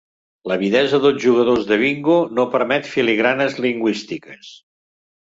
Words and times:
L'avidesa 0.51 0.99
dels 1.03 1.19
jugadors 1.25 1.69
de 1.73 1.79
bingo 1.83 2.17
no 2.39 2.49
permet 2.57 2.93
filigranes 2.97 3.63
lingüístiques. 3.71 4.55